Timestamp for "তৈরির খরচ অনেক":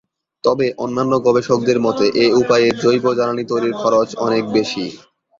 3.51-4.43